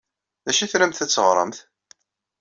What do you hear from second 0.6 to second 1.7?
ay tramt ad teɣremt?